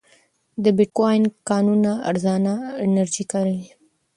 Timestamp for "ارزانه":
2.09-2.53